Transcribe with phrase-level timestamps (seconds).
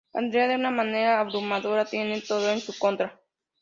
[0.15, 3.21] Andrea, de una manera abrumadora, tiene todo en su contra.